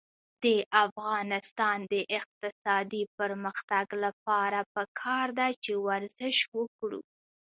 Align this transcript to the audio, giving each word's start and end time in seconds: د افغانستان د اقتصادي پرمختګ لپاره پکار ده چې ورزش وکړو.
د 0.43 0.45
افغانستان 0.85 1.77
د 1.93 1.95
اقتصادي 2.19 3.03
پرمختګ 3.17 3.85
لپاره 4.03 4.59
پکار 4.75 5.27
ده 5.37 5.47
چې 5.63 5.71
ورزش 5.87 6.37
وکړو. 6.57 7.01